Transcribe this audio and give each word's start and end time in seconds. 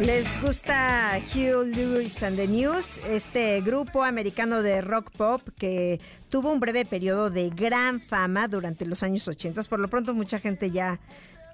¿Les 0.00 0.40
gusta 0.40 1.20
Hugh 1.32 1.64
Lewis 1.64 2.22
and 2.22 2.36
the 2.36 2.48
News? 2.48 2.98
Este 3.08 3.60
grupo 3.60 4.02
americano 4.02 4.62
de 4.62 4.80
rock 4.80 5.10
pop 5.16 5.42
que 5.56 6.00
tuvo 6.28 6.52
un 6.52 6.60
breve 6.60 6.84
periodo 6.84 7.30
de 7.30 7.50
gran 7.50 8.00
fama 8.00 8.48
durante 8.48 8.86
los 8.86 9.02
años 9.02 9.28
80. 9.28 9.62
Por 9.62 9.78
lo 9.78 9.88
pronto 9.88 10.14
mucha 10.14 10.40
gente 10.40 10.70
ya 10.70 10.98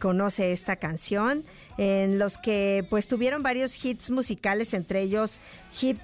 conoce 0.00 0.52
esta 0.52 0.76
canción, 0.76 1.44
en 1.76 2.18
los 2.18 2.38
que 2.38 2.86
pues 2.88 3.08
tuvieron 3.08 3.42
varios 3.42 3.84
hits 3.84 4.10
musicales, 4.10 4.72
entre 4.72 5.02
ellos 5.02 5.40
Hip 5.80 5.98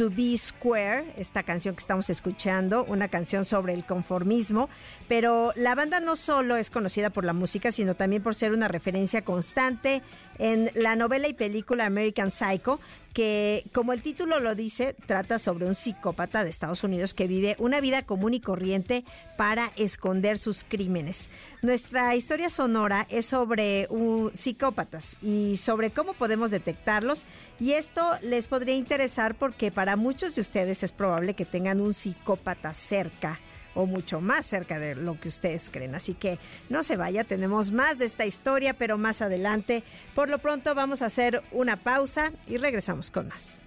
To 0.00 0.08
Be 0.08 0.34
Square, 0.38 1.12
esta 1.18 1.42
canción 1.42 1.74
que 1.74 1.80
estamos 1.80 2.08
escuchando, 2.08 2.86
una 2.86 3.08
canción 3.08 3.44
sobre 3.44 3.74
el 3.74 3.84
conformismo, 3.84 4.70
pero 5.08 5.52
la 5.56 5.74
banda 5.74 6.00
no 6.00 6.16
solo 6.16 6.56
es 6.56 6.70
conocida 6.70 7.10
por 7.10 7.26
la 7.26 7.34
música, 7.34 7.70
sino 7.70 7.94
también 7.94 8.22
por 8.22 8.34
ser 8.34 8.52
una 8.52 8.66
referencia 8.66 9.26
constante 9.26 10.00
en 10.38 10.70
la 10.74 10.96
novela 10.96 11.28
y 11.28 11.34
película 11.34 11.84
American 11.84 12.30
Psycho, 12.30 12.80
que 13.12 13.64
como 13.72 13.92
el 13.92 14.02
título 14.02 14.40
lo 14.40 14.54
dice, 14.54 14.94
trata 15.06 15.38
sobre 15.38 15.66
un 15.66 15.74
psicópata 15.74 16.44
de 16.44 16.50
Estados 16.50 16.84
Unidos 16.84 17.12
que 17.12 17.26
vive 17.26 17.56
una 17.58 17.80
vida 17.80 18.02
común 18.02 18.34
y 18.34 18.40
corriente 18.40 19.04
para 19.36 19.72
esconder 19.76 20.38
sus 20.38 20.64
crímenes. 20.64 21.28
Nuestra 21.62 22.14
historia 22.14 22.48
sonora 22.48 23.06
es 23.10 23.26
sobre 23.26 23.88
psicópatas 24.32 25.16
y 25.22 25.56
sobre 25.56 25.90
cómo 25.90 26.14
podemos 26.14 26.50
detectarlos 26.50 27.26
y 27.58 27.72
esto 27.72 28.02
les 28.22 28.48
podría 28.48 28.76
interesar 28.76 29.34
porque 29.34 29.70
para 29.70 29.89
muchos 29.96 30.34
de 30.34 30.40
ustedes 30.40 30.82
es 30.82 30.92
probable 30.92 31.34
que 31.34 31.44
tengan 31.44 31.80
un 31.80 31.94
psicópata 31.94 32.74
cerca 32.74 33.40
o 33.74 33.86
mucho 33.86 34.20
más 34.20 34.46
cerca 34.46 34.78
de 34.78 34.94
lo 34.94 35.18
que 35.20 35.28
ustedes 35.28 35.70
creen. 35.70 35.94
Así 35.94 36.14
que 36.14 36.38
no 36.68 36.82
se 36.82 36.96
vaya, 36.96 37.24
tenemos 37.24 37.70
más 37.70 37.98
de 37.98 38.04
esta 38.04 38.26
historia, 38.26 38.74
pero 38.74 38.98
más 38.98 39.22
adelante. 39.22 39.82
Por 40.14 40.28
lo 40.28 40.38
pronto 40.38 40.74
vamos 40.74 41.02
a 41.02 41.06
hacer 41.06 41.42
una 41.52 41.76
pausa 41.76 42.32
y 42.46 42.56
regresamos 42.56 43.10
con 43.10 43.28
más. 43.28 43.60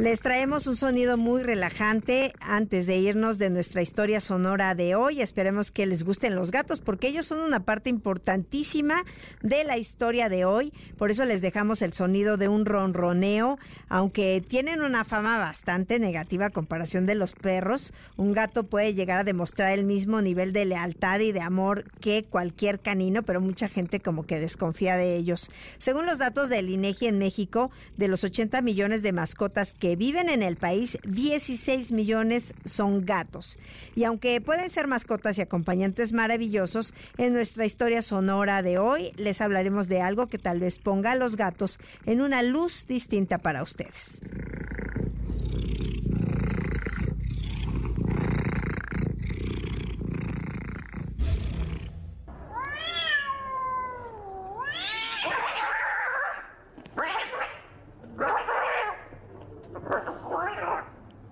Les 0.00 0.20
traemos 0.20 0.66
un 0.66 0.76
sonido 0.76 1.18
muy 1.18 1.42
relajante 1.42 2.32
antes 2.40 2.86
de 2.86 2.96
irnos 2.96 3.36
de 3.36 3.50
nuestra 3.50 3.82
historia 3.82 4.18
sonora 4.20 4.74
de 4.74 4.94
hoy. 4.94 5.20
Esperemos 5.20 5.70
que 5.70 5.84
les 5.84 6.04
gusten 6.04 6.34
los 6.34 6.50
gatos 6.50 6.80
porque 6.80 7.08
ellos 7.08 7.26
son 7.26 7.40
una 7.40 7.66
parte 7.66 7.90
importantísima 7.90 9.04
de 9.42 9.62
la 9.62 9.76
historia 9.76 10.30
de 10.30 10.46
hoy. 10.46 10.72
Por 10.96 11.10
eso 11.10 11.26
les 11.26 11.42
dejamos 11.42 11.82
el 11.82 11.92
sonido 11.92 12.38
de 12.38 12.48
un 12.48 12.64
ronroneo, 12.64 13.58
aunque 13.90 14.42
tienen 14.48 14.80
una 14.80 15.04
fama 15.04 15.36
bastante 15.36 15.98
negativa 15.98 16.46
a 16.46 16.50
comparación 16.50 17.04
de 17.04 17.14
los 17.14 17.34
perros. 17.34 17.92
Un 18.16 18.32
gato 18.32 18.64
puede 18.64 18.94
llegar 18.94 19.18
a 19.18 19.24
demostrar 19.24 19.70
el 19.72 19.84
mismo 19.84 20.22
nivel 20.22 20.54
de 20.54 20.64
lealtad 20.64 21.20
y 21.20 21.32
de 21.32 21.42
amor 21.42 21.84
que 22.00 22.24
cualquier 22.24 22.80
canino, 22.80 23.22
pero 23.22 23.42
mucha 23.42 23.68
gente 23.68 24.00
como 24.00 24.22
que 24.24 24.40
desconfía 24.40 24.96
de 24.96 25.16
ellos. 25.16 25.50
Según 25.76 26.06
los 26.06 26.16
datos 26.16 26.48
del 26.48 26.70
INEGI 26.70 27.08
en 27.08 27.18
México, 27.18 27.70
de 27.98 28.08
los 28.08 28.24
80 28.24 28.62
millones 28.62 29.02
de 29.02 29.12
mascotas 29.12 29.74
que 29.74 29.89
viven 29.96 30.28
en 30.28 30.42
el 30.42 30.56
país, 30.56 30.98
16 31.04 31.92
millones 31.92 32.54
son 32.64 33.04
gatos. 33.04 33.58
Y 33.94 34.04
aunque 34.04 34.40
pueden 34.40 34.70
ser 34.70 34.86
mascotas 34.86 35.38
y 35.38 35.42
acompañantes 35.42 36.12
maravillosos, 36.12 36.94
en 37.18 37.32
nuestra 37.32 37.64
historia 37.64 38.02
sonora 38.02 38.62
de 38.62 38.78
hoy 38.78 39.12
les 39.16 39.40
hablaremos 39.40 39.88
de 39.88 40.00
algo 40.00 40.26
que 40.26 40.38
tal 40.38 40.60
vez 40.60 40.78
ponga 40.78 41.12
a 41.12 41.16
los 41.16 41.36
gatos 41.36 41.78
en 42.06 42.20
una 42.20 42.42
luz 42.42 42.86
distinta 42.86 43.38
para 43.38 43.62
ustedes. 43.62 44.20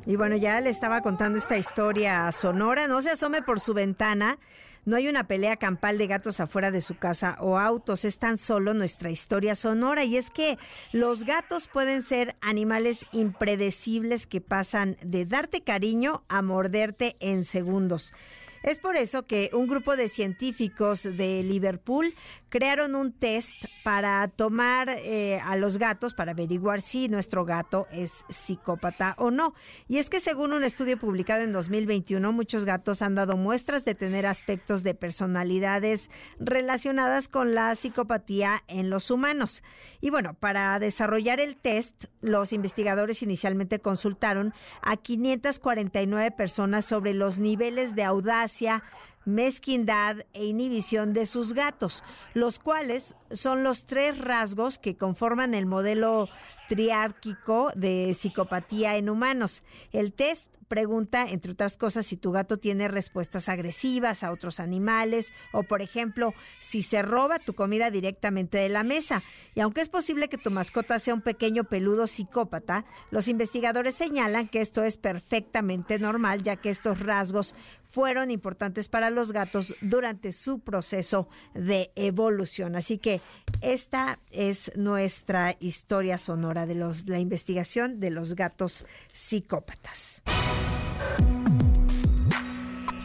Y 0.09 0.17
bueno, 0.17 0.37
ya 0.37 0.59
le 0.63 0.71
estaba 0.71 1.03
contando 1.03 1.37
esta 1.37 1.59
historia 1.59 2.33
sonora. 2.33 2.87
No 2.89 3.03
se 3.03 3.11
asome 3.11 3.43
por 3.43 3.61
su 3.61 3.75
ventana. 3.75 4.39
No 4.87 4.97
hay 4.97 5.07
una 5.07 5.29
pelea 5.29 5.59
campal 5.59 5.99
de 5.99 6.07
gatos 6.07 6.41
afuera 6.41 6.71
de 6.71 6.81
su 6.81 6.97
casa 6.97 7.37
o 7.41 7.59
autos. 7.59 8.07
Es 8.07 8.19
tan 8.19 8.39
solo 8.39 8.73
nuestra 8.73 9.11
historia 9.11 9.55
sonora. 9.55 10.05
Y 10.05 10.17
es 10.17 10.31
que 10.31 10.59
los 10.93 11.25
gatos 11.25 11.69
pueden 11.69 12.03
ser 12.03 12.37
animales 12.41 13.05
impredecibles 13.13 14.27
que 14.27 14.41
pasan 14.41 14.97
de 15.03 15.27
darte 15.27 15.61
cariño 15.61 16.23
a 16.29 16.41
morderte 16.41 17.17
en 17.21 17.45
segundos. 17.45 18.15
Es 18.63 18.79
por 18.79 18.97
eso 18.97 19.27
que 19.27 19.51
un 19.53 19.67
grupo 19.67 19.97
de 19.97 20.09
científicos 20.09 21.03
de 21.03 21.43
Liverpool 21.43 22.15
crearon 22.49 22.95
un 22.95 23.13
test 23.13 23.57
para 23.85 24.27
tomar 24.29 24.89
eh, 24.89 25.41
a 25.45 25.57
los 25.57 25.79
gatos 25.79 26.15
para 26.15 26.33
averiguar 26.33 26.81
si 26.81 27.09
nuestro 27.09 27.45
gato 27.45 27.87
es 27.93 28.25
psicópata 28.29 29.15
o 29.19 29.31
no. 29.31 29.55
Y 29.87 29.99
es 29.99 30.11
que 30.11 30.21
según 30.21 30.53
un 30.53 30.65
estudio 30.65 30.99
publicado 30.99 31.43
en 31.43 31.53
2021, 31.53 32.33
muchos 32.33 32.65
gatos 32.65 33.03
han 33.03 33.15
dado 33.15 33.37
muestras 33.37 33.85
de 33.85 33.95
tener 33.95 34.27
aspectos 34.27 34.83
de 34.83 34.95
personalidades 34.95 36.11
relacionadas 36.39 37.29
con 37.29 37.55
la 37.55 37.75
psicopatía 37.75 38.63
en 38.67 38.91
los 38.91 39.11
humanos. 39.11 39.63
Y 40.01 40.11
bueno, 40.11 40.35
para 40.35 40.79
desarrollar 40.79 41.41
el 41.41 41.57
test, 41.57 42.07
los 42.21 42.53
investigadores 42.53 43.23
inicialmente 43.23 43.79
consultaron 43.79 44.55
a 44.83 44.97
549 44.97 46.31
personas 46.33 46.85
sobre 46.85 47.15
los 47.15 47.39
niveles 47.39 47.95
de 47.95 48.05
audacia, 48.05 48.48
gracia 48.49 48.83
mezquindad 49.29 50.19
e 50.33 50.47
inhibición 50.47 51.13
de 51.13 51.27
sus 51.27 51.53
gatos, 51.53 52.03
los 52.35 52.59
cuales 52.59 53.15
son 53.31 53.63
los 53.63 53.87
tres 53.87 54.19
rasgos 54.19 54.79
que 54.79 54.97
conforman 54.97 55.55
el 55.55 55.67
modelo 55.67 56.29
triárquico 56.69 57.71
de 57.75 58.15
psicopatía 58.15 58.97
en 58.97 59.09
humanos. 59.09 59.63
El 59.93 60.13
test 60.13 60.51
pregunta, 60.69 61.27
entre 61.29 61.53
otras 61.53 61.77
cosas, 61.77 62.07
si 62.07 62.17
tu 62.17 62.31
gato 62.31 62.59
tiene 62.59 62.87
respuestas 62.89 63.49
agresivas 63.49 64.23
a 64.23 64.31
otros 64.31 64.61
animales 64.61 65.33
o, 65.53 65.63
por 65.63 65.83
ejemplo, 65.83 66.35
si 66.61 66.83
se 66.83 67.03
roba 67.03 67.39
tu 67.39 67.55
comida 67.55 67.91
directamente 67.91 68.59
de 68.59 68.69
la 68.69 68.85
mesa. 68.85 69.23
Y 69.55 69.61
aunque 69.61 69.81
es 69.81 69.89
posible 69.89 70.29
que 70.29 70.39
tu 70.39 70.51
mascota 70.51 70.99
sea 70.99 71.15
un 71.15 71.23
pequeño 71.23 71.65
peludo 71.65 72.07
psicópata, 72.07 72.85
los 73.11 73.29
investigadores 73.29 73.95
señalan 73.95 74.49
que 74.49 74.61
esto 74.61 74.85
es 74.85 74.99
perfectamente 74.99 75.99
normal, 75.99 76.43
ya 76.43 76.57
que 76.57 76.71
estos 76.71 77.01
rasgos 77.01 77.55
fueron 77.91 78.31
importantes 78.31 78.89
para 78.89 79.09
los 79.09 79.18
gatos 79.33 79.75
durante 79.81 80.33
su 80.33 80.61
proceso 80.61 81.29
de 81.55 81.91
evolución. 81.97 82.77
Así 82.77 82.99
que 82.99 83.21
esta 83.61 84.19
es 84.31 84.73
nuestra 84.77 85.57
historia 85.61 86.19
sonora 86.19 86.67
de 86.67 86.75
los, 86.75 87.09
la 87.09 87.19
investigación 87.19 88.01
de 88.01 88.11
los 88.11 88.35
gatos 88.35 88.87
psicópatas. 89.13 90.23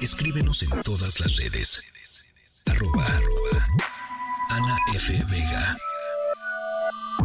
Escríbenos 0.01 0.63
en 0.63 0.81
todas 0.81 1.19
las 1.19 1.38
redes. 1.38 1.81
Arroba, 2.65 3.07
Ana 4.50 4.77
F. 4.94 5.13
Vega. 5.30 5.77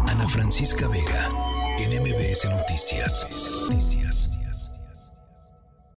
Ana 0.06 0.28
Francisca 0.28 0.88
Vega 0.88 1.28
en. 1.78 2.44
Noticias. 2.44 3.26